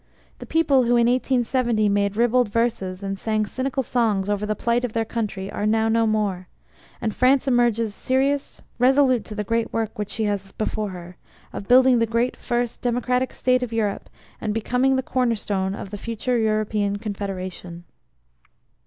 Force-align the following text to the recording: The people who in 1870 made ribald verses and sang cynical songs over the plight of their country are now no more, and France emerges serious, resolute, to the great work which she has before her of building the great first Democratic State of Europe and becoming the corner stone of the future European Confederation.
The 0.39 0.47
people 0.47 0.81
who 0.85 0.95
in 0.97 1.05
1870 1.05 1.87
made 1.87 2.17
ribald 2.17 2.49
verses 2.49 3.03
and 3.03 3.19
sang 3.19 3.45
cynical 3.45 3.83
songs 3.83 4.31
over 4.31 4.47
the 4.47 4.55
plight 4.55 4.83
of 4.83 4.93
their 4.93 5.05
country 5.05 5.51
are 5.51 5.67
now 5.67 5.89
no 5.89 6.07
more, 6.07 6.47
and 6.99 7.13
France 7.13 7.47
emerges 7.47 7.93
serious, 7.93 8.63
resolute, 8.79 9.23
to 9.25 9.35
the 9.35 9.43
great 9.43 9.71
work 9.71 9.99
which 9.99 10.09
she 10.09 10.23
has 10.23 10.53
before 10.53 10.89
her 10.89 11.17
of 11.53 11.67
building 11.67 11.99
the 11.99 12.07
great 12.07 12.35
first 12.35 12.81
Democratic 12.81 13.31
State 13.31 13.61
of 13.61 13.71
Europe 13.71 14.09
and 14.41 14.55
becoming 14.55 14.95
the 14.95 15.03
corner 15.03 15.35
stone 15.35 15.75
of 15.75 15.91
the 15.91 15.99
future 15.99 16.39
European 16.39 16.97
Confederation. 16.97 17.83